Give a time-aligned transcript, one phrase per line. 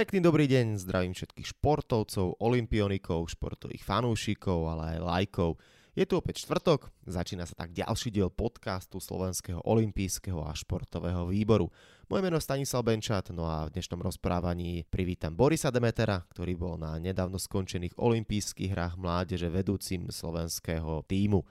[0.00, 5.60] Pekný dobrý deň, zdravím všetkých športovcov, olimpionikov, športových fanúšikov, ale aj lajkov.
[5.92, 11.68] Je tu opäť štvrtok, začína sa tak ďalší diel podcastu Slovenského olimpijského a športového výboru.
[12.08, 16.80] Moje meno je Stanislav Benčat, no a v dnešnom rozprávaní privítam Borisa Demetera, ktorý bol
[16.80, 21.44] na nedávno skončených olympijských hrách mládeže vedúcim slovenského týmu.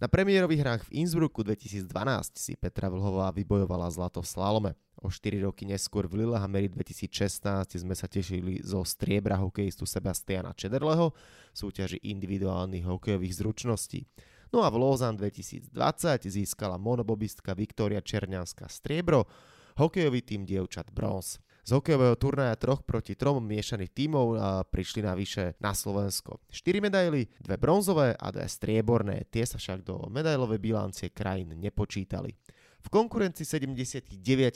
[0.00, 1.84] Na premiérových hrách v Innsbrucku 2012
[2.40, 4.72] si Petra Vlhová vybojovala zlato v slalome.
[4.96, 11.12] O 4 roky neskôr v Lillehammeri 2016 sme sa tešili zo striebra hokejistu Sebastiana Čederleho
[11.52, 14.08] v súťaži individuálnych hokejových zručností.
[14.56, 15.68] No a v Lausanne 2020
[16.32, 19.28] získala monobobistka Viktória Černianská striebro,
[19.76, 21.44] hokejový tým dievčat bronz.
[21.60, 24.26] Z hokejového turnaja troch proti trom miešaných tímov
[24.72, 26.40] prišli navyše na Slovensko.
[26.48, 32.32] 4 medaily, dve bronzové a dve strieborné, tie sa však do medailovej bilancie krajín nepočítali.
[32.80, 34.08] V konkurencii 79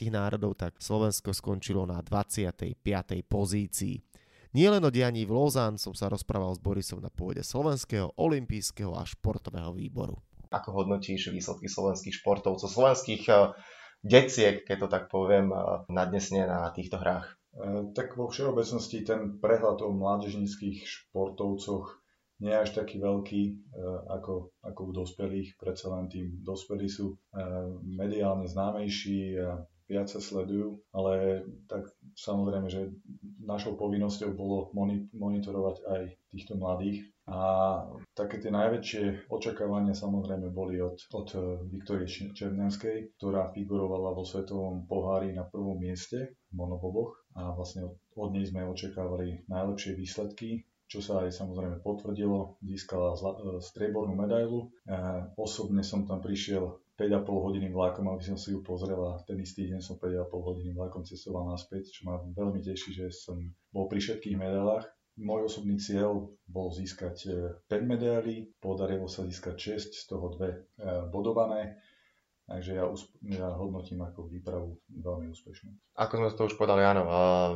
[0.08, 2.72] národov tak Slovensko skončilo na 25.
[3.28, 4.00] pozícii.
[4.56, 9.04] Nielen o dianí v Lausanne som sa rozprával s Borisom na pôde Slovenského olympijského a
[9.04, 10.16] športového výboru.
[10.54, 13.26] Ako hodnotíš výsledky slovenských športovcov, slovenských
[14.04, 15.50] deciek, keď to tak poviem,
[15.88, 17.34] nadnesne na týchto hrách?
[17.56, 22.04] E, tak vo všeobecnosti ten prehľad o mládežnických športovcoch
[22.44, 23.52] nie je až taký veľký e,
[24.12, 25.56] ako, ako u dospelých.
[25.56, 27.16] Predsa len tým dospelí sú
[27.82, 29.40] mediálne známejší
[29.94, 31.86] viac sa sledujú, ale tak
[32.18, 32.90] samozrejme, že
[33.38, 34.74] našou povinnosťou bolo
[35.14, 36.02] monitorovať aj
[36.34, 37.40] týchto mladých a
[38.12, 41.40] také tie najväčšie očakávania samozrejme boli od, od eh,
[41.72, 47.96] Viktorie Černianskej, ktorá figurovala vo svetovom pohári na prvom mieste v monoboboch a vlastne od,
[48.18, 52.60] od nej sme očakávali najlepšie výsledky, čo sa aj samozrejme potvrdilo.
[52.60, 54.68] Získala zla, eh, striebornú medailu.
[55.40, 59.66] Osobne som tam prišiel 5,5 hodiny vlakom, aby som si ju pozrel a ten istý
[59.66, 63.38] deň som 5,5 hodiny vlakom cestoval naspäť, čo ma veľmi teší, že som
[63.74, 64.86] bol pri všetkých medailách.
[65.14, 67.30] Môj osobný cieľ bol získať
[67.66, 70.58] 5 e, medailí, podarilo sa získať 6, z toho dve e,
[71.10, 71.78] bodované,
[72.44, 72.84] takže ja,
[73.28, 75.72] ja hodnotím ako výpravu veľmi úspešnú.
[75.96, 77.02] Ako sme to už povedali, áno,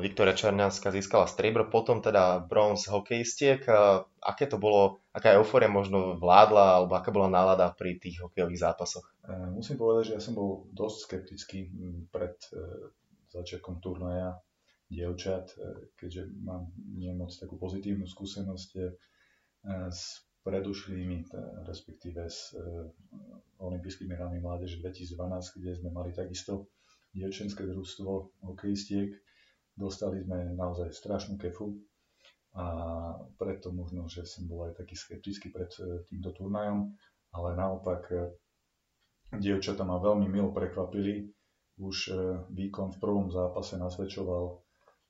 [0.00, 3.64] Viktoria Černianska získala striebro, potom teda bronz hokejistiek.
[4.18, 9.06] Aké to bolo, aká euforia možno vládla, alebo aká bola nálada pri tých hokejových zápasoch?
[9.24, 11.70] E, musím povedať, že ja som bol dosť skeptický
[12.10, 12.34] pred
[13.28, 14.40] začiatkom turnaja
[14.88, 18.82] dievčat, e, keďže mám nie moc takú pozitívnu skúsenosť e,
[19.92, 21.28] s predušlými,
[21.66, 22.62] respektíve s e,
[23.58, 26.70] olympijskými hrami mládeže 2012, kde sme mali takisto
[27.12, 29.12] dievčenské družstvo hokejistiek.
[29.74, 31.78] Dostali sme naozaj strašnú kefu
[32.58, 32.66] a
[33.38, 35.70] preto možno, že som bol aj taký skeptický pred
[36.10, 36.90] týmto turnajom,
[37.30, 38.10] ale naopak
[39.30, 41.30] dievčata ma veľmi milo prekvapili.
[41.78, 42.10] Už
[42.50, 44.58] výkon v prvom zápase nasvedčoval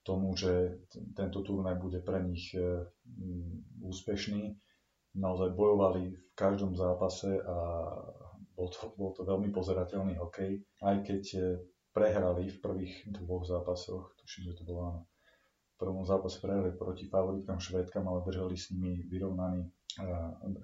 [0.08, 0.80] tomu, že
[1.12, 2.88] tento turnaj bude pre nich e,
[3.84, 4.56] úspešný.
[5.16, 7.56] Naozaj bojovali v každom zápase a
[8.52, 11.41] bol to, bol to veľmi pozerateľný hokej, aj keď e,
[11.94, 15.06] prehrali v prvých dvoch zápasoch, tuším, že to bolo
[15.78, 19.70] v prvom zápase prehrali proti favoritom Švédkam, ale držali s nimi vyrovnaný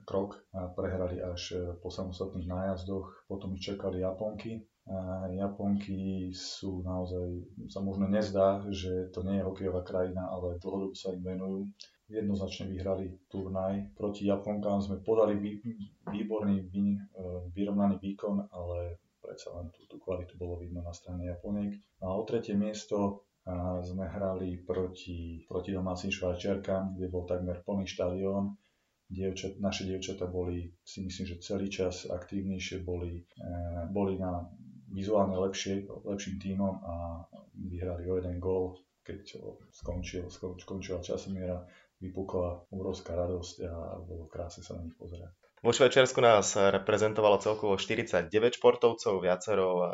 [0.07, 3.27] krok a prehrali až e, po samostatných nájazdoch.
[3.31, 4.67] Potom ich čakali Japonky,
[5.33, 7.41] Japonky sú naozaj,
[7.73, 11.73] sa možno nezdá, že to nie je hokejová krajina, ale dlhodobo sa im venujú.
[12.15, 13.99] Jednoznačne vyhrali turnaj.
[13.99, 15.35] Proti Japonkám sme podali
[16.07, 16.99] výborný, e,
[17.51, 21.75] vyrovnaný výkon, ale predsa len tú, tú kvalitu bolo vidno na strane Japoniek.
[22.07, 23.27] A o tretie miesto
[23.85, 28.57] sme hrali proti, proti domácim Švajčiarkám, kde bol takmer plný štadión
[29.05, 33.45] dievčat, naše dievčata boli, si myslím, že celý čas aktívnejšie, boli, e,
[33.93, 34.49] boli na
[34.89, 36.95] vizuálne lepšie, lepším tímom a
[37.53, 39.37] vyhrali o jeden gól, keď
[39.69, 41.69] skončil, skončila časomiera,
[42.03, 45.35] vypukla obrovská radosť a bolo krásne sa na nich pozerať.
[45.65, 48.29] Vo Švajčiarsku nás reprezentovalo celkovo 49
[48.61, 49.85] športovcov, viacero e,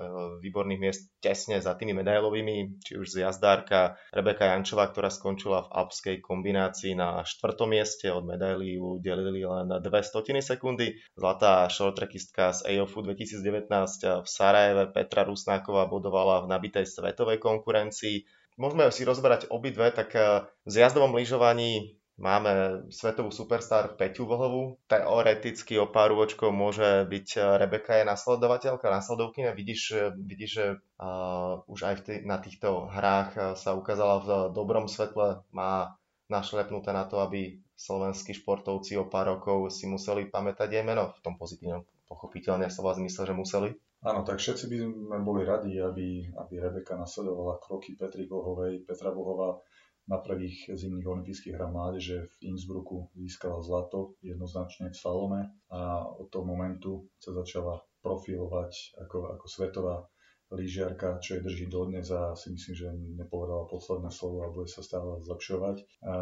[0.42, 5.72] výborných miest tesne za tými medailovými, či už z jazdárka Rebeka Jančová, ktorá skončila v
[5.78, 10.98] alpskej kombinácii na štvrtom mieste, od medailí udelili len 2 stotiny sekundy.
[11.14, 18.26] Zlatá shorttrackistka z AOFu 2019 v Sarajeve Petra Rusnáková bodovala v nabitej svetovej konkurencii.
[18.60, 24.76] Môžeme si rozberať obidve, tak e, v jazdovom lyžovaní Máme svetovú superstar Peťu Vlhovú.
[24.92, 29.56] Teoreticky o pár očkov môže byť eh, Rebeka je nasledovateľka, nasledovkynia.
[29.56, 30.66] Vidíš, eh, vidíš že
[31.00, 35.40] uh, už aj v tý, na týchto hrách sa ukázala v dobrom svetle.
[35.56, 35.96] Má
[36.28, 41.20] našlepnuté na to, aby slovenskí športovci o pár rokov si museli pamätať jej meno v
[41.24, 43.70] tom pozitívnom pochopiteľne slova zmysle, že museli.
[44.00, 48.88] Áno, tak všetci by sme boli radi, aby, aby Rebeka nasledovala kroky Petri Vlhovej.
[48.88, 49.60] Petra Vlhová
[50.08, 56.32] na prvých zimných olympijských hrách mládeže v Innsbrucku získala zlato jednoznačne v slalome a od
[56.32, 60.08] toho momentu sa začala profilovať ako, ako svetová
[60.50, 62.88] lyžiarka, čo je drží dodnes a si myslím, že
[63.22, 65.76] nepovedala posledné slovo a bude sa stále zlepšovať.
[66.02, 66.14] A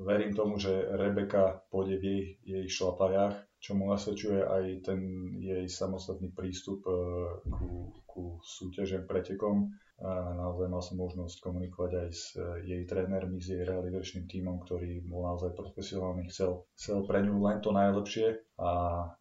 [0.00, 5.00] verím tomu, že Rebeka pôjde v jej, jej šlapajách, čo mu nasvedčuje aj ten
[5.40, 6.92] jej samostatný prístup e,
[7.48, 13.40] ku, ku súťažem, pretekom a naozaj mal som možnosť komunikovať aj s e, jej trénermi,
[13.40, 18.44] s jej realizačným tímom, ktorý bol naozaj profesionálny, chcel, chcel pre ňu len to najlepšie
[18.60, 18.70] a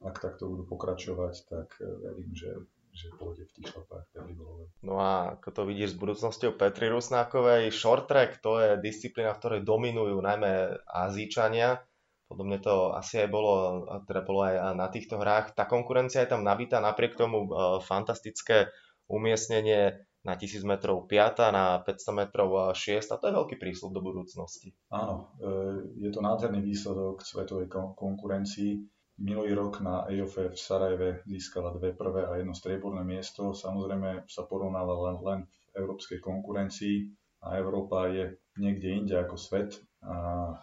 [0.03, 2.51] ak takto budú pokračovať, tak e, verím, že
[2.95, 4.71] že pôjde v tých šlapách Peligolovej.
[4.79, 9.39] No a ako to vidíš s budúcnosťou Petri Rusnákovej, short track to je disciplína, v
[9.43, 11.83] ktorej dominujú najmä Azíčania.
[12.25, 15.53] Podobne to asi aj bolo, teda bolo aj na týchto hrách.
[15.53, 17.49] Tá konkurencia je tam nabitá, napriek tomu e,
[17.85, 18.73] fantastické
[19.05, 24.01] umiestnenie na 1000 metrov 5, na 500 metrov 6 a to je veľký prísľub do
[24.01, 24.73] budúcnosti.
[24.89, 28.81] Áno, e, je to nádherný výsledok svetovej konkurencii.
[29.21, 33.53] Minulý rok na EOF v Sarajeve získala dve prvé a jedno strieborné miesto.
[33.53, 35.39] Samozrejme sa porovnáva len, len
[35.71, 37.05] v európskej konkurencii
[37.45, 40.17] a Európa je niekde inde ako svet a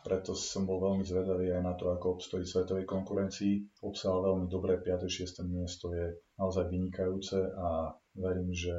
[0.07, 3.83] preto som bol veľmi zvedavý aj na to, ako obstojí svetovej konkurencii.
[3.83, 5.11] Obsahal veľmi dobré 5.
[5.11, 5.43] 6.
[5.51, 8.75] miesto je naozaj vynikajúce a verím, že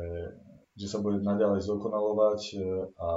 [0.74, 2.60] že sa bude naďalej zdokonalovať e,
[2.98, 3.10] a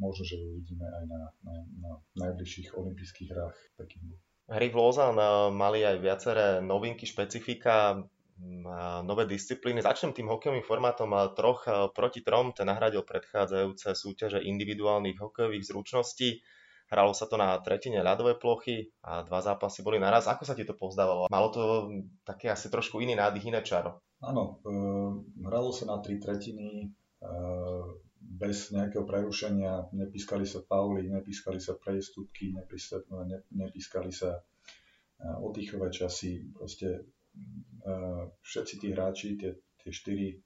[0.00, 1.54] možno, že uvidíme aj na, na,
[1.84, 1.90] na
[2.24, 4.16] najbližších olympijských hrách v Pekingu.
[4.48, 8.08] Hry v Lausanne e, mali aj viaceré novinky, špecifika,
[9.04, 9.78] nové disciplíny.
[9.78, 16.40] Začnem tým hokejovým formátom troch e, proti trom, ten nahradil predchádzajúce súťaže individuálnych hokejových zručností.
[16.92, 20.28] Hralo sa to na tretine ľadovej plochy a dva zápasy boli naraz.
[20.28, 21.32] Ako sa ti to pozdávalo?
[21.32, 21.88] Malo to
[22.22, 24.04] také asi trošku iný nádych, iné čaro?
[24.20, 24.70] Áno, e,
[25.48, 26.86] hralo sa na tri tretiny e,
[28.20, 32.64] bez nejakého prerušenia, nepískali sa pauly, nepískali sa prejstupky, ne,
[33.52, 34.40] nepískali sa e,
[35.40, 36.88] oddychové časy, proste
[37.84, 37.92] e,
[38.44, 40.36] všetci tí hráči, tie, tie štyri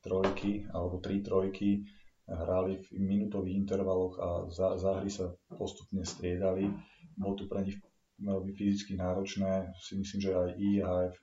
[0.00, 1.84] trojky alebo tri trojky
[2.28, 6.68] hrali v minútových intervaloch a za, za hry sa postupne striedali.
[7.16, 7.80] Bolo to pre nich
[8.20, 11.14] veľmi fyzicky náročné, si myslím, že aj IHF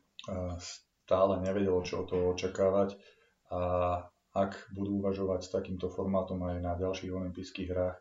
[1.05, 2.97] stále nevedelo, čo od toho očakávať
[3.53, 3.61] a
[4.35, 7.97] ak budú uvažovať s takýmto formátom aj na ďalších olympijských hrách,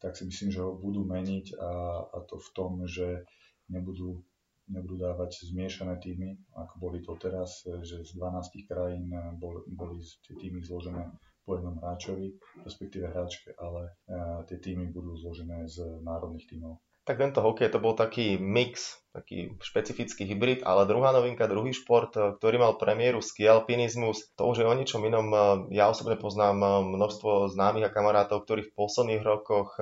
[0.00, 1.72] tak si myslím, že ho budú meniť a,
[2.10, 3.24] a to v tom, že
[3.68, 4.20] nebudú,
[4.68, 9.08] nebudú dávať zmiešané týmy, ako boli to teraz, že z 12 krajín
[9.40, 11.06] bol, boli tie týmy zložené
[11.44, 16.78] po jednom hráčovi, respektíve hráčke, ale a, tie týmy budú zložené z národných týmov
[17.10, 22.14] tak tento hokej to bol taký mix, taký špecifický hybrid, ale druhá novinka, druhý šport,
[22.14, 25.26] eh, ktorý mal premiéru ski alpinizmus, to už je o ničom inom.
[25.34, 25.40] Eh,
[25.74, 29.74] ja osobne poznám množstvo známych a kamarátov, ktorí v posledných rokoch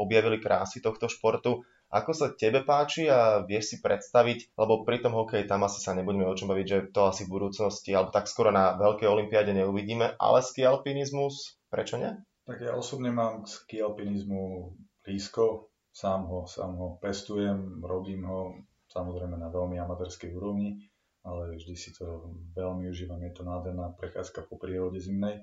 [0.00, 1.68] objavili krásy tohto športu.
[1.90, 5.90] Ako sa tebe páči a vieš si predstaviť, lebo pri tom hokeji tam asi sa
[5.90, 9.50] nebudeme o čom baviť, že to asi v budúcnosti, alebo tak skoro na veľkej olympiáde
[9.50, 12.14] neuvidíme, ale ski alpinizmus, prečo nie?
[12.46, 14.70] Tak ja osobne mám k ski alpinizmu
[15.02, 18.54] blízko, sám ho, sám ho pestujem, robím ho
[18.90, 20.78] samozrejme na veľmi amatérskej úrovni,
[21.26, 25.42] ale vždy si to veľmi užívam, je to nádherná prechádzka po prírode zimnej.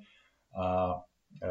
[0.56, 1.48] A e,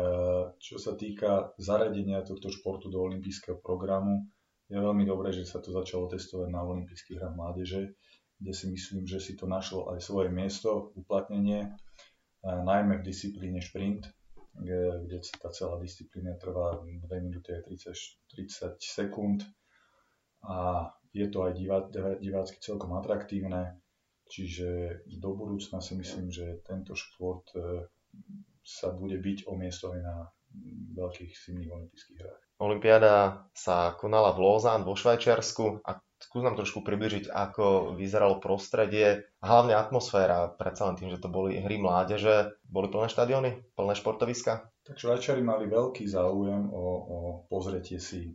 [0.57, 4.25] čo sa týka zaradenia tohto športu do olympijského programu,
[4.67, 7.95] je veľmi dobré, že sa to začalo testovať na olympijských hrách mládeže,
[8.37, 11.73] kde si myslím, že si to našlo aj svoje miesto, uplatnenie,
[12.43, 14.11] najmä v disciplíne šprint,
[14.57, 17.93] kde tá celá disciplína trvá 2 minúty a 30,
[18.33, 19.45] 30 sekúnd.
[20.47, 21.81] A je to aj divá,
[22.21, 23.81] divácky celkom atraktívne,
[24.29, 27.89] čiže do budúcna si myslím, že tento šport e,
[28.61, 30.17] sa bude byť o miesto aj na
[30.97, 32.41] veľkých zimných olympijských hrách.
[32.57, 39.29] Olympiáda sa konala v Lausanne vo Švajčiarsku a skús nám trošku približiť, ako vyzeralo prostredie
[39.41, 42.57] a hlavne atmosféra, predsa len tým, že to boli hry mládeže.
[42.65, 44.73] Boli plné štadióny, plné športoviska?
[44.89, 47.19] Tak Švajčiari mali veľký záujem o, o
[47.53, 48.33] pozretie si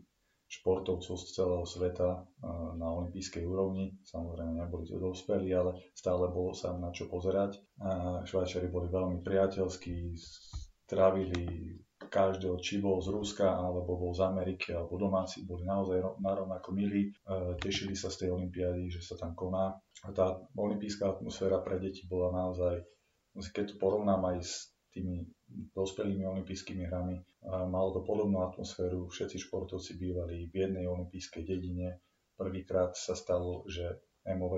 [0.51, 2.27] športovcov z celého sveta
[2.75, 3.95] na olympijskej úrovni.
[4.03, 7.55] Samozrejme neboli to dospelí, ale stále bolo sa na čo pozerať.
[8.27, 10.11] Švajčiari boli veľmi priateľskí,
[10.91, 11.71] strávili
[12.11, 17.07] každého, či bol z Ruska, alebo bol z Ameriky, alebo domáci, boli naozaj narovnako milí.
[17.07, 17.11] E,
[17.55, 19.79] tešili sa z tej olympiády, že sa tam koná.
[20.03, 22.83] A tá olympijská atmosféra pre deti bola naozaj,
[23.55, 25.23] keď to porovnám aj s tými
[25.71, 27.15] dospelými olympijskými hrami,
[27.47, 29.07] malo to podobnú atmosféru.
[29.07, 32.03] Všetci športovci bývali v jednej olympijskej dedine.
[32.35, 34.53] Prvýkrát sa stalo, že MOV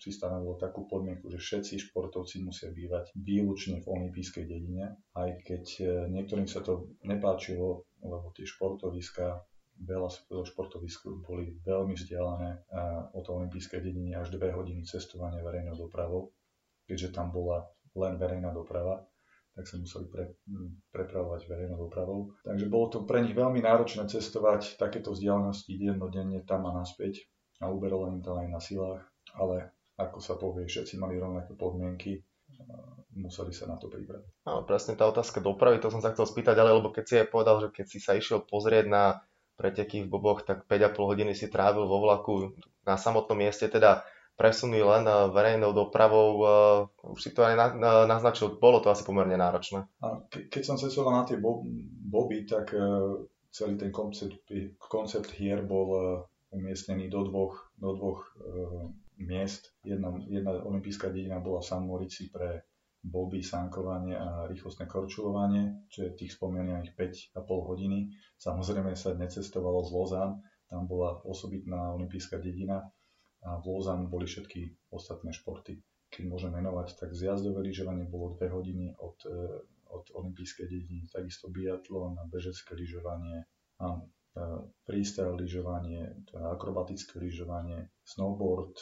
[0.00, 5.64] si stanovilo takú podmienku, že všetci športovci musia bývať výlučne v olympijskej dedine, aj keď
[5.78, 9.46] e, niektorým sa to nepáčilo, lebo tie športoviska,
[9.78, 12.50] veľa športovisk boli veľmi vzdialené
[13.14, 16.34] od olympijskej dediny až dve hodiny cestovania verejnou dopravou,
[16.90, 17.62] keďže tam bola
[17.94, 19.06] len verejná doprava
[19.52, 20.32] tak sa museli pre,
[20.96, 22.32] prepravovať verejnou dopravou.
[22.40, 27.28] Takže bolo to pre nich veľmi náročné cestovať takéto vzdialenosti dennodenne tam a naspäť
[27.62, 29.06] a uberalo im tam aj na silách,
[29.38, 32.18] ale ako sa povie, všetci mali rovnaké podmienky,
[33.14, 34.44] museli sa na to pripraviť.
[34.48, 37.28] Áno, presne tá otázka dopravy, to som sa chcel spýtať, ale lebo keď si aj
[37.30, 39.22] povedal, že keď si sa išiel pozrieť na
[39.54, 44.02] preteky v Boboch, tak 5,5 hodiny si trávil vo vlaku na samotnom mieste, teda
[44.32, 46.40] presuny len verejnou dopravou,
[47.04, 47.76] už si to aj
[48.08, 49.84] naznačil, bolo to asi pomerne náročné.
[50.00, 52.82] A ke, keď som cestoval na tie boby, tak eh,
[53.52, 54.40] celý ten koncept,
[54.80, 58.22] koncept hier bol umiestnený do dvoch, do dvoch
[59.16, 59.72] miest.
[59.84, 62.68] Jedna, jedna olimpijská dedina bola v San Morici pre
[63.02, 68.14] boby, sankovanie a rýchlostné korčulovanie, čo je tých spomínaných 5,5 hodiny.
[68.38, 70.30] Samozrejme sa necestovalo z Lozán,
[70.70, 72.86] tam bola osobitná olimpijská dedina
[73.42, 75.82] a v Lozan boli všetky ostatné športy.
[76.14, 79.40] Keď môžem menovať, tak zjazdové lyžovanie bolo 2 hodiny od, e,
[79.90, 83.48] od olympijskej dediny, takisto biatlon, bežecké lyžovanie,
[83.82, 84.21] a e,
[84.88, 88.74] freestyle lyžovanie, akrobatické lyžovanie, snowboard.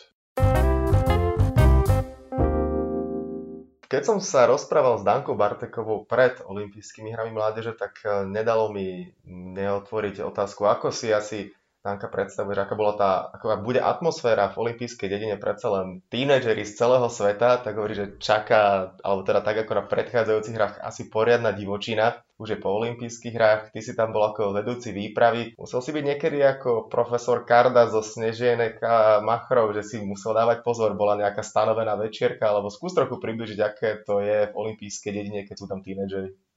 [3.91, 9.11] Keď som sa rozprával s Dankou Bartekovou pred olympijskými hrami mládeže, tak e, nedalo mi
[9.27, 14.53] neotvoriť otázku, ako si asi Tanka predstavuje, že aká bola tá, ako ak bude atmosféra
[14.53, 19.41] v olympijskej dedine predsa len tínedžeri z celého sveta, tak hovorí, že čaká, alebo teda
[19.41, 23.97] tak ako na predchádzajúcich hrách, asi poriadna divočina, už je po olympijských hrách, ty si
[23.97, 25.57] tam bol ako vedúci výpravy.
[25.57, 30.61] Musel si byť niekedy ako profesor Karda zo Snežienek a Machrov, že si musel dávať
[30.61, 35.49] pozor, bola nejaká stanovená večierka, alebo skús trochu približiť, aké to je v olympijskej dedine,
[35.49, 36.50] keď sú tam tínedžeri.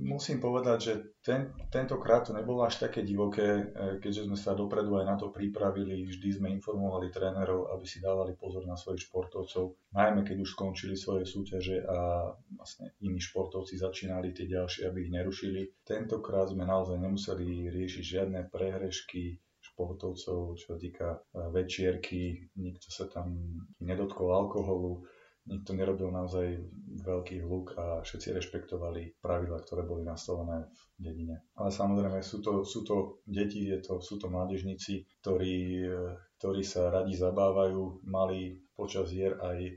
[0.00, 3.64] Musím povedať, že ten, tentokrát to nebolo až také divoké, e,
[3.98, 8.38] keďže sme sa dopredu aj na to pripravili, vždy sme informovali trénerov, aby si dávali
[8.38, 14.30] pozor na svojich športovcov, najmä keď už skončili svoje súťaže a vlastne iní športovci začínali
[14.30, 15.82] tie ďalšie, aby ich nerušili.
[15.82, 23.10] Tentokrát sme naozaj nemuseli riešiť žiadne prehrešky, športovcov, čo sa týka e, večierky, nikto sa
[23.10, 25.02] tam nedotkol alkoholu,
[25.46, 26.60] nikto nerobil naozaj
[27.00, 31.36] veľký hluk a všetci rešpektovali pravidla, ktoré boli nastavené v dedine.
[31.56, 35.86] Ale samozrejme sú to, sú to deti, je to, sú to mládežníci, ktorí,
[36.36, 39.72] ktorí sa radi zabávajú, mali počas hier aj e,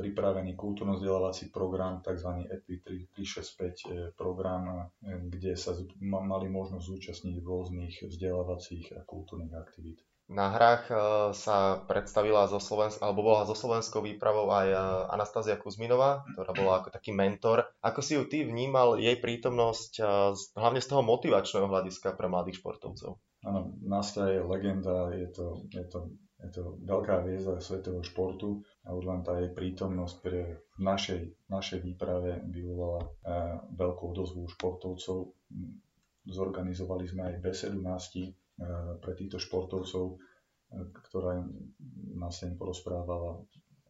[0.00, 2.48] pripravený kultúrno-vzdelávací program, tzv.
[2.48, 9.52] EPI 365 e, program, e, kde sa mali možnosť zúčastniť v rôznych vzdelávacích a kultúrnych
[9.52, 10.00] aktivít.
[10.30, 10.94] Na hrách e,
[11.34, 14.78] sa predstavila zo Slovensk- alebo bola zo slovenskou výpravou aj e,
[15.10, 17.66] Anastázia Kuzminová, ktorá bola ako taký mentor.
[17.82, 20.02] Ako si ju ty vnímal jej prítomnosť e,
[20.54, 23.18] hlavne z toho motivačného hľadiska pre mladých športovcov?
[23.42, 25.98] Áno, Nastia je legenda, je to, je to,
[26.46, 31.50] je to veľká hviezda svetového športu a už len tá jej prítomnosť pre v našej,
[31.50, 33.08] našej výprave vyvolala
[33.74, 35.32] veľkú odozvu športovcov.
[36.28, 38.28] Zorganizovali sme aj besedu Nasti,
[39.00, 40.16] pre týchto športovcov, e,
[40.92, 41.40] ktorá
[42.16, 43.40] nás im porozprávala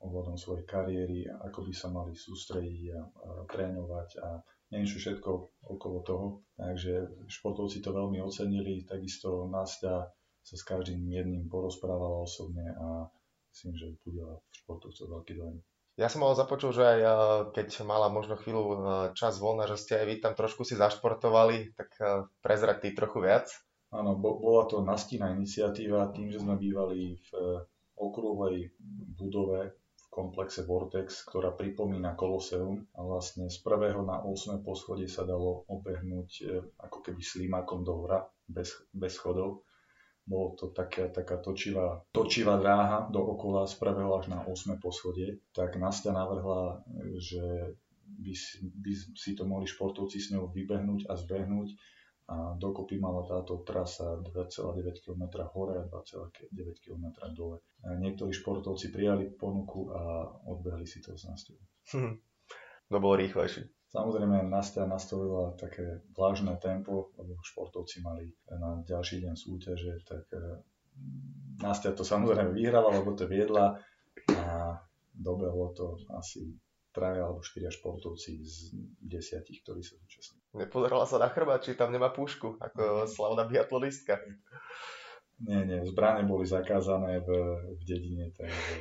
[0.00, 4.40] ohľadom svojej kariéry, ako by sa mali sústrediť a, a trénovať a
[4.72, 5.30] niečo všetko
[5.76, 6.26] okolo toho.
[6.56, 10.08] Takže športovci to veľmi ocenili, takisto Nastia
[10.40, 13.12] sa s každým jedným porozprávala osobne a
[13.52, 15.58] myslím, že budela v športovcov veľký dojem.
[16.00, 17.10] Ja som mal započul, že aj e,
[17.60, 18.76] keď mala možno chvíľu e,
[19.12, 21.90] čas voľna, že ste aj vy tam trošku si zašportovali, tak
[22.40, 23.52] prezrať ty trochu viac.
[23.90, 27.58] Áno, bola to nastína iniciatíva tým, že sme bývali v eh,
[27.98, 28.70] okrúhlej
[29.18, 34.62] budove v komplexe Vortex, ktorá pripomína Koloseum a vlastne z prvého na 8.
[34.62, 39.66] poschodie sa dalo obehnúť eh, ako keby slímakom do hora, bez, bez schodov.
[40.22, 44.78] Bolo to taká, taká točivá, točivá dráha do okola z prvého až na 8.
[44.78, 45.42] poschodie.
[45.50, 47.44] Tak Nastia navrhla, eh, že
[48.06, 48.32] by
[48.86, 51.74] by si to mohli športovci s ňou vybehnúť a zbehnúť
[52.30, 57.58] a dokopy mala táto trasa 2,9 km hore a 2,9 km dole.
[57.82, 61.58] A niektorí športovci prijali ponuku a odbehli si to z Nastia.
[61.90, 62.14] Hm.
[62.90, 63.66] To bolo rýchlejšie.
[63.90, 70.62] Samozrejme, Nastia nastavila také vlážne tempo, lebo športovci mali na ďalší deň súťaže, tak eh,
[71.58, 73.82] Nastia to samozrejme vyhrala, lebo to viedla
[74.30, 74.78] a
[75.10, 76.54] dobehlo to asi
[76.90, 80.42] traja alebo štyria športovci z desiatich, ktorí sa zúčastnili.
[80.66, 84.18] Nepozerala sa na chrbát, či tam nemá púšku, ako slavná biatlonistka.
[85.40, 87.28] Nie, nie, zbrane boli zakázané v,
[87.78, 88.72] v dedine, takže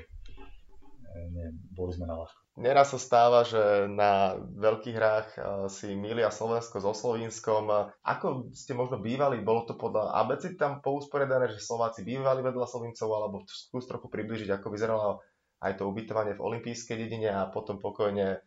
[1.07, 2.39] e, nie, boli sme na ľahko.
[2.59, 5.27] Neraz sa stáva, že na veľkých hrách
[5.71, 7.71] si milia Slovensko so Slovinskom.
[8.03, 9.39] Ako ste možno bývali?
[9.39, 14.59] Bolo to podľa ABC tam pousporiadané, že Slováci bývali vedľa Slovincov, alebo skús trochu približiť,
[14.59, 15.23] ako vyzeralo
[15.59, 18.39] aj to ubytovanie v olympijskej dedine a potom pokojne,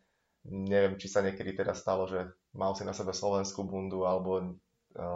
[0.48, 2.24] neviem, či sa niekedy teda stalo, že
[2.56, 4.56] mal si na sebe slovenskú bundu alebo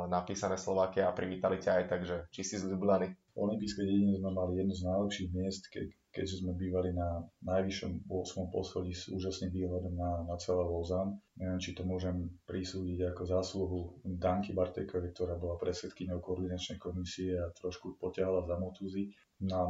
[0.08, 3.12] napísané Slovakia a privítali ťa aj tak, že či si z Ljubljany.
[3.36, 8.08] V olympijskej dedine sme mali jedno z najlepších miest, ke, keďže sme bývali na najvyššom
[8.08, 8.48] 8.
[8.48, 11.20] poschodí s úžasným výhľadom na, na celé Lozan.
[11.36, 17.52] Neviem, či to môžem prisúdiť ako zásluhu Danky Bartekovi, ktorá bola predsedkyňou koordinačnej komisie a
[17.52, 19.12] trošku poťahala za motúzy.
[19.44, 19.68] Na,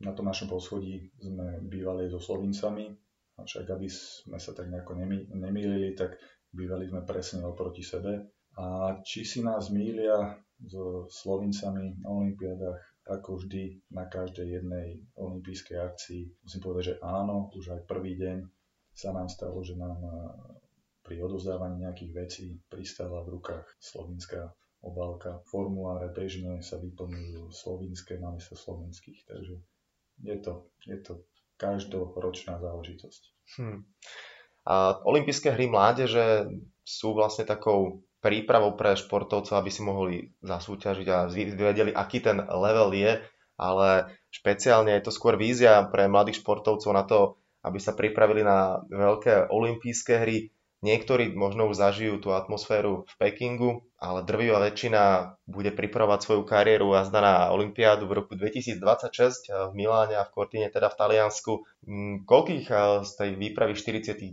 [0.00, 2.92] na tom našom poschodí sme bývali so Slovincami,
[3.40, 5.00] však aby sme sa tak nejako
[5.32, 6.20] nemýlili, tak
[6.52, 13.40] bývali sme presne oproti sebe a či si nás mília so Slovincami na Olympiádach ako
[13.42, 16.22] vždy na každej jednej olympijskej akcii.
[16.44, 18.44] Musím povedať, že áno, už aj prvý deň
[18.92, 20.12] sa nám stalo, že nám eh,
[21.00, 25.44] pri odozdávaní nejakých vecí pristála v rukách slovinská obálka.
[25.48, 29.54] Formuláre bežne sa vyplňujú slovinské namiesto slovenských, takže
[30.24, 30.52] je to,
[30.88, 31.12] je to
[31.60, 33.24] každoročná záležitososť.
[33.60, 33.84] Hmm.
[34.64, 36.48] A olympijské hry mládeže
[36.84, 42.92] sú vlastne takou prípravou pre športovcov, aby si mohli zasúťažiť a vedeli, aký ten level
[42.92, 43.24] je,
[43.56, 43.88] ale
[44.28, 49.48] špeciálne je to skôr vízia pre mladých športovcov na to, aby sa pripravili na veľké
[49.52, 56.24] olympijské hry, Niektorí možno už zažijú tú atmosféru v Pekingu, ale drvivá väčšina bude pripravovať
[56.24, 60.88] svoju kariéru jazda na Olympiádu v roku 2026 eh, v Miláne a v Cortine, teda
[60.88, 61.52] v Taliansku.
[61.84, 64.32] Mm, koľkých eh, z tej výpravy 49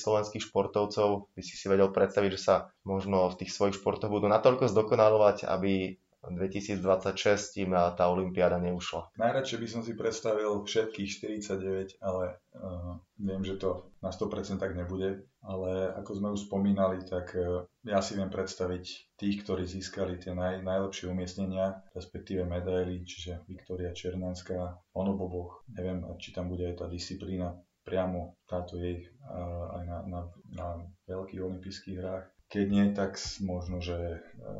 [0.00, 2.54] slovenských športovcov by si si vedel predstaviť, že sa
[2.88, 9.10] možno v tých svojich športoch budú natoľko zdokonalovať, aby 2026 im tá Olympiáda neušla.
[9.18, 11.10] Najradšej by som si predstavil všetkých
[11.42, 15.26] 49, ale uh, viem, že to na 100% tak nebude.
[15.42, 20.30] Ale ako sme už spomínali, tak uh, ja si viem predstaviť tých, ktorí získali tie
[20.30, 26.86] naj, najlepšie umiestnenia, respektíve medaily, čiže Viktória Černánska, Onoboboch, neviem, či tam bude aj tá
[26.86, 30.20] disciplína priamo táto jej uh, aj na, na,
[30.54, 30.66] na
[31.10, 32.26] veľkých olympijských hrách.
[32.52, 34.18] Keď nie, tak možno, že e,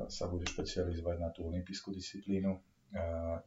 [0.09, 2.57] sa bude špecializovať na tú olympijskú disciplínu.
[2.57, 2.61] E,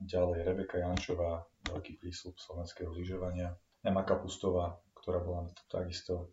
[0.06, 3.58] ďalej Rebeka Jančová, veľký prísľub slovenského lyžovania.
[3.82, 6.30] Ema Kapustová, ktorá bola takisto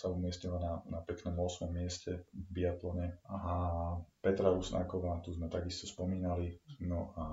[0.00, 1.68] sa umiestnila na, na peknom 8.
[1.68, 3.20] mieste v biatlone.
[3.28, 3.42] A
[4.24, 6.56] Petra Rusnáková, tu sme takisto spomínali.
[6.80, 7.24] No a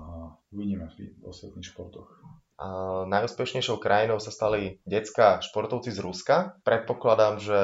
[0.52, 2.12] uvidíme v ostatných športoch.
[3.06, 6.58] Najúspešnejšou krajinou sa stali detská športovci z Ruska.
[6.66, 7.60] Predpokladám, že,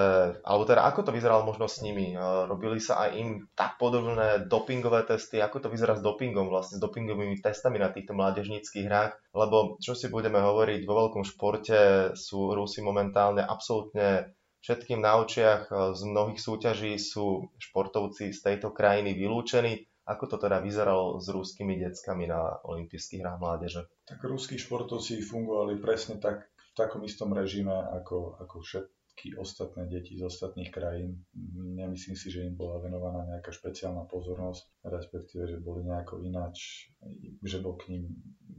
[0.47, 2.15] alebo teda ako to vyzeralo možno s nimi?
[2.47, 3.29] Robili sa aj im
[3.59, 8.15] tak podobné dopingové testy, ako to vyzerá s dopingom, vlastne s dopingovými testami na týchto
[8.15, 9.19] mládežníckých hrách?
[9.35, 14.31] Lebo čo si budeme hovoriť, vo veľkom športe sú Rusi momentálne absolútne
[14.63, 20.61] všetkým na očiach, z mnohých súťaží sú športovci z tejto krajiny vylúčení ako to teda
[20.61, 23.81] vyzeralo s rúskými deckami na olympijských hrách mládeže?
[24.05, 30.19] Tak rúskí športovci fungovali presne tak, v takom istom režime ako, ako všetky ostatné deti
[30.19, 31.25] z ostatných krajín.
[31.55, 36.91] Nemyslím si, že im bola venovaná nejaká špeciálna pozornosť, respektíve, že boli nejako ináč,
[37.41, 38.13] že bol k ním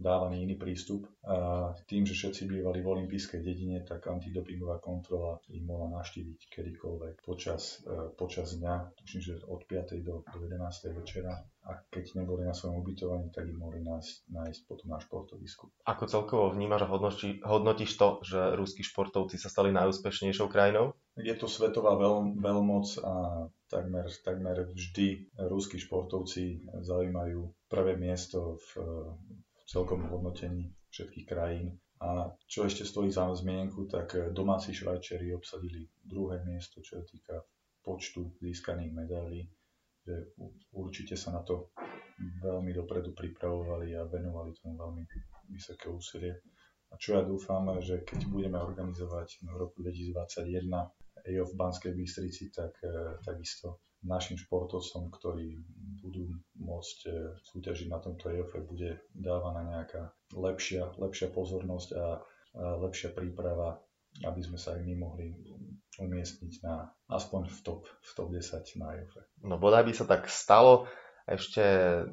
[0.06, 1.10] dávaný iný prístup.
[1.26, 7.26] A tým, že všetci bývali v olympijskej dedine, tak antidopingová kontrola im mohla naštíviť kedykoľvek
[7.26, 10.06] počas, e, počas dňa, tuším, že od 5.
[10.06, 10.94] do, do 11.
[10.94, 11.34] večera.
[11.66, 15.74] A keď neboli na svojom ubytovaní, tak im mohli nájsť, nájsť potom na športovisku.
[15.90, 20.94] Ako celkovo vnímaš a hodnotí, hodnotíš to, že ruskí športovci sa stali najúspešnejšou krajinou?
[21.18, 23.14] Je to svetová veľ, veľmoc a
[23.66, 28.70] takmer, takmer vždy ruskí športovci zaujímajú prvé miesto v,
[29.66, 31.76] celkom hodnotení všetkých krajín.
[32.00, 37.42] A čo ešte stojí za zmienku, tak domáci Švajčeri obsadili druhé miesto, čo sa týka
[37.82, 39.42] počtu získaných medailí,
[40.06, 40.36] že
[40.74, 41.74] určite sa na to
[42.42, 45.04] veľmi dopredu pripravovali a venovali tomu veľmi
[45.52, 46.42] vysoké úsilie.
[46.92, 50.70] A čo ja dúfam, že keď budeme organizovať v roku 2021
[51.26, 55.60] EO v Banskej Bystrici, tak eh, takisto našim športovcom, ktorí
[56.06, 56.30] budú
[56.62, 57.10] môcť e,
[57.42, 62.22] súťažiť na tomto EOF, bude dávaná nejaká lepšia, lepšia pozornosť a,
[62.56, 63.84] lepšia príprava,
[64.24, 65.36] aby sme sa aj my mohli
[66.00, 69.14] umiestniť na, aspoň v top, v top 10 na EOF.
[69.44, 70.88] No bodaj by sa tak stalo.
[71.26, 71.66] Ešte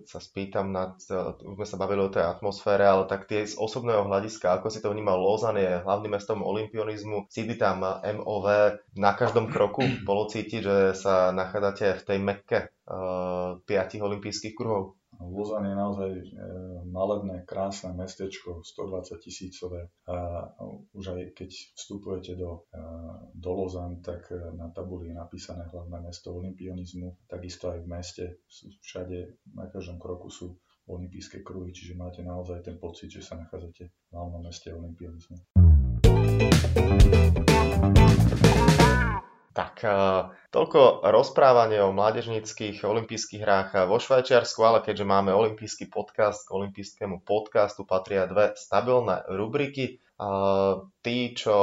[0.08, 4.08] sa spýtam, na, už sme sa bavili o tej atmosfére, ale tak tie z osobného
[4.08, 8.46] hľadiska, ako si to vnímal, Lozan je hlavným mestom olimpionizmu, cíti tam MOV
[8.96, 14.96] na každom kroku, bolo cítiť, že sa nachádzate v tej mekke uh, piatich olympijských kruhov?
[15.30, 16.24] Lozan je naozaj e,
[16.88, 20.48] malebné, krásne mestečko, 120 tisícové a
[20.96, 22.80] už aj keď vstupujete do, e,
[23.34, 28.24] do Lozan, tak e, na tabuli je napísané hlavné mesto olimpionizmu, takisto aj v meste
[28.82, 30.58] všade, na každom kroku sú
[30.90, 35.38] olympijské kruhy, čiže máte naozaj ten pocit, že sa nachádzate v hlavnom meste olimpionizmu.
[39.52, 39.84] Tak,
[40.48, 47.20] toľko rozprávanie o mládežnických olympijských hrách vo Švajčiarsku, ale keďže máme olympijský podcast, k olympijskému
[47.20, 50.00] podcastu patria dve stabilné rubriky.
[51.04, 51.56] Tí, čo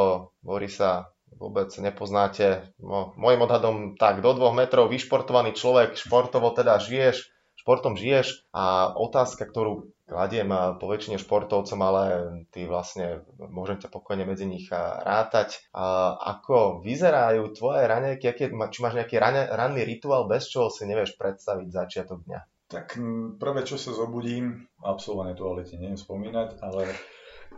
[0.45, 7.31] Borisa vôbec nepoznáte, no, môjim odhadom tak do dvoch metrov vyšportovaný človek, športovo teda žiješ,
[7.59, 10.49] športom žiješ a otázka, ktorú kladiem
[10.81, 12.03] po väčšine športovcom, ale
[12.49, 15.69] ty vlastne môžem ťa pokojne medzi nich rátať.
[15.75, 20.89] A ako vyzerajú tvoje ranejky, aké, či máš nejaký rane, ranný rituál, bez čoho si
[20.89, 22.41] nevieš predstaviť začiatok dňa?
[22.69, 23.01] Tak
[23.37, 26.97] prvé, čo sa zobudím, absolvované toalete neviem spomínať, ale e,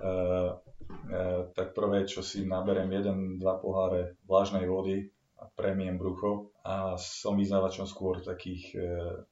[0.07, 6.95] e, tak prvé, čo si naberem jeden, dva poháre vlážnej vody a premiem brucho a
[6.97, 8.81] som vyznávačom skôr takých e,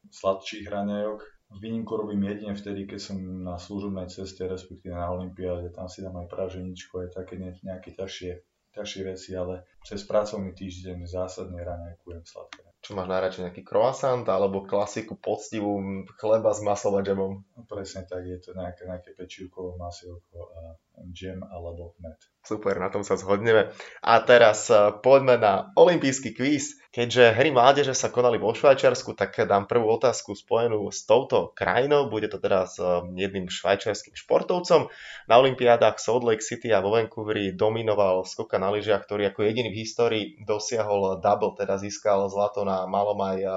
[0.09, 5.89] sladších raňajok, Výnimku robím jedine vtedy, keď som na služobnej ceste, respektíve na Olympiáde, tam
[5.89, 8.31] si dám aj praženičko, aj také nejaké ťažšie,
[8.77, 12.69] ťažšie veci, ale cez pracovný týždeň zásadne raňajkujem sladké.
[12.85, 17.33] Čo máš najradšej, nejaký croissant alebo klasiku poctivú chleba s maslom a džemom?
[17.65, 20.77] Presne tak, je to nejaké, nejaké pečivko, masielko a
[21.13, 22.17] džem alebo med.
[22.49, 23.69] Super, na tom sa zhodneme.
[24.01, 26.81] A teraz eh, poďme na olimpijský kvíz.
[26.89, 32.09] Keďže hry mládeže sa konali vo Švajčiarsku, tak dám prvú otázku spojenú s touto krajinou.
[32.09, 34.89] Bude to teraz eh, jedným švajčiarským športovcom.
[35.29, 39.69] Na Olympiádach Salt Lake City a vo Vancouveri dominoval skoka na lyžiach, ktorý ako jediný
[39.69, 43.53] v histórii dosiahol double, teda získal zlato na malom aj eh,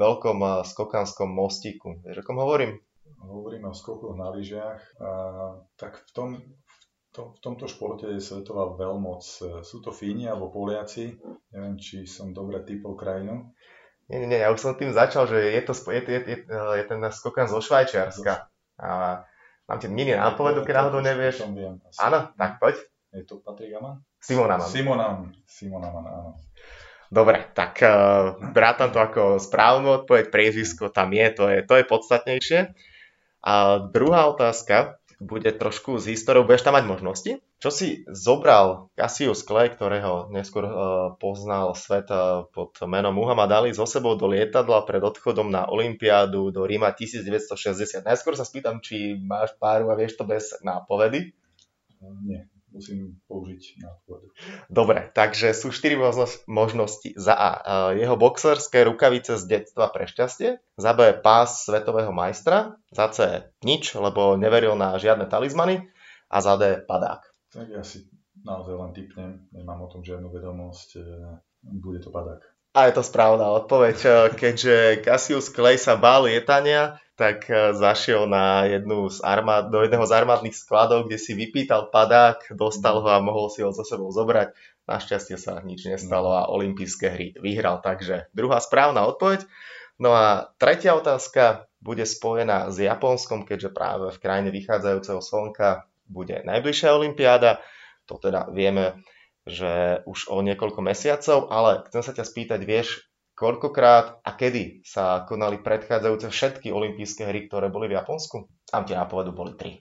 [0.00, 2.00] veľkom skokanskom mostíku.
[2.06, 2.80] Vieš, o hovorím?
[3.20, 4.96] Hovoríme o skokoch na lyžiach.
[5.76, 6.28] tak v tom,
[7.20, 9.20] to, v tomto športe je svetová veľmoc.
[9.60, 11.20] Sú to Fíni alebo Poliaci?
[11.52, 13.52] Neviem, či som dobre typol krajinu.
[14.08, 17.00] Nie, nie, ja už som tým začal, že je to je, je, je, je ten
[17.12, 18.48] skokan zo Švajčiarska.
[18.80, 18.88] A
[19.68, 21.44] mám ti mini nápovedu, keď náhodou nevieš.
[21.52, 22.80] Viem, áno, tak poď.
[23.12, 24.00] Je to Patrik Aman?
[24.22, 24.68] Simon Aman.
[24.70, 26.30] Simon Aman, Simon Aman, áno.
[27.10, 31.84] Dobre, tak uh, brátam to ako správnu odpoveď, priežisko tam je, to je, to je
[31.90, 32.60] podstatnejšie.
[33.42, 37.32] A druhá otázka, bude trošku z históriou, budeš tam mať možnosti.
[37.60, 40.72] Čo si zobral Cassius Clay, ktorého neskôr uh,
[41.20, 46.48] poznal svet uh, pod menom Muhammad Ali, zo sebou do lietadla pred odchodom na Olympiádu
[46.48, 48.00] do Ríma 1960.
[48.00, 51.36] Najskôr sa spýtam, či máš páru a vieš to bez nápovedy?
[52.24, 54.30] Nie musím použiť na pôdu.
[54.70, 55.98] Dobre, takže sú 4
[56.46, 57.10] možnosti.
[57.18, 57.50] Za A.
[57.94, 60.62] Jeho boxerské rukavice z detstva pre šťastie.
[60.78, 61.14] Za B.
[61.18, 62.78] Pás svetového majstra.
[62.94, 63.46] Za C.
[63.66, 65.90] Nič, lebo neveril na žiadne talizmany.
[66.30, 66.82] A za D.
[66.86, 67.26] Padák.
[67.50, 68.06] Tak ja si
[68.46, 70.88] naozaj len typnem, nemám o tom žiadnu vedomosť.
[70.96, 71.02] E,
[71.60, 72.40] bude to padák.
[72.70, 78.24] A je to správna odpoveď, e, keďže Cassius Clay sa bál lietania, tak e, zašiel
[78.24, 83.08] na jednu z armád, do jedného z armádnych skladov, kde si vypýtal padák, dostal ho
[83.12, 84.56] a mohol si ho so sebou zobrať.
[84.88, 89.44] Našťastie sa nič nestalo a olympijské hry vyhral, takže druhá správna odpoveď.
[90.00, 96.40] No a tretia otázka bude spojená s Japonskom, keďže práve v krajine vychádzajúceho slnka bude
[96.40, 97.60] najbližšia olympiáda.
[98.08, 98.96] To teda vieme
[99.48, 103.09] že už o niekoľko mesiacov, ale chcem sa ťa spýtať, vieš,
[103.40, 108.44] koľkokrát a kedy sa konali predchádzajúce všetky olympijské hry, ktoré boli v Japonsku?
[108.68, 109.80] Tam tie nápovedu boli tri.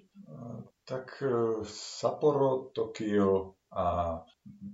[0.88, 4.18] Tak e, Sapporo, Tokio a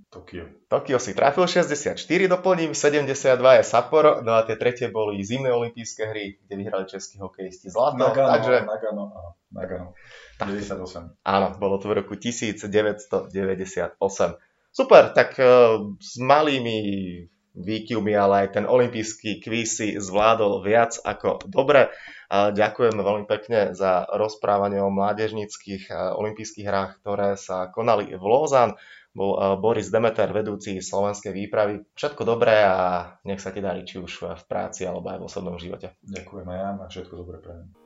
[0.08, 0.48] Tokio.
[0.72, 2.00] Tokio si trafil 64,
[2.32, 7.20] doplním, 72 je Sapporo, no a tie tretie boli zimné olympijské hry, kde vyhrali českí
[7.20, 8.00] hokejisti zlato.
[8.00, 8.56] Nagano, takže...
[8.64, 9.88] Nagano, áno, Nagano.
[10.40, 11.20] 98.
[11.28, 14.00] Áno, bolo to v roku 1998.
[14.72, 16.80] Super, tak uh, s malými
[17.56, 21.90] výkyvmi, ale aj ten olimpijský kvíz si zvládol viac ako dobre.
[22.30, 28.74] Ďakujeme veľmi pekne za rozprávanie o mládežnických uh, olympijských hrách, ktoré sa konali v Lozan.
[29.16, 31.86] Bol uh, Boris Demeter, vedúci slovenskej výpravy.
[31.96, 35.56] Všetko dobré a nech sa ti darí či už v práci alebo aj v osobnom
[35.62, 35.96] živote.
[36.02, 37.85] Ďakujem aj ja a všetko dobré pre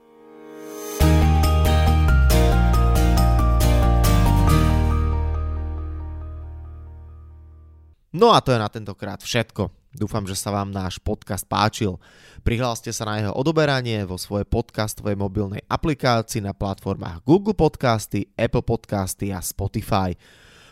[8.09, 9.69] No a to je na tentokrát všetko.
[9.93, 11.99] Dúfam, že sa vám náš podcast páčil.
[12.41, 18.63] Prihláste sa na jeho odoberanie vo svojej podcastovej mobilnej aplikácii na platformách Google Podcasty, Apple
[18.65, 20.13] Podcasty a Spotify.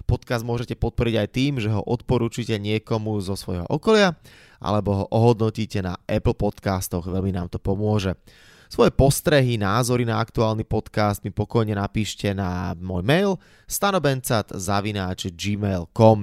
[0.09, 4.17] Podcast môžete podporiť aj tým, že ho odporúčite niekomu zo svojho okolia
[4.57, 8.17] alebo ho ohodnotíte na Apple Podcastoch, veľmi nám to pomôže.
[8.67, 13.37] Svoje postrehy, názory na aktuálny podcast mi pokojne napíšte na môj mail
[13.69, 16.19] stanobencat.gmail.com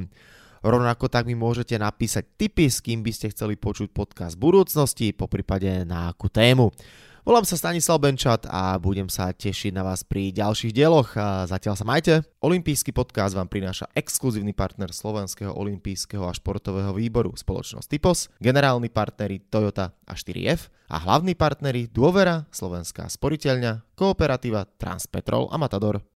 [0.64, 5.12] Rovnako tak mi môžete napísať tipy, s kým by ste chceli počuť podcast v budúcnosti,
[5.12, 6.72] po prípade na akú tému.
[7.20, 11.16] Volám sa Stanislav Benčat a budem sa tešiť na vás pri ďalších dieloch.
[11.48, 12.24] Zatiaľ sa majte.
[12.40, 19.44] Olympijský podcast vám prináša exkluzívny partner Slovenského olympijského a športového výboru spoločnosť Typos, generálni partneri
[19.44, 26.04] Toyota a 4F a hlavní partneri Dôvera, Slovenská sporiteľňa, Kooperativa, Transpetrol a Matador.